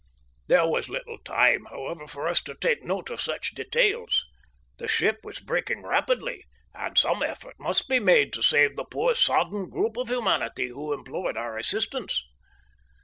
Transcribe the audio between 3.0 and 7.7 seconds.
of such details. The ship was breaking rapidly, and some effort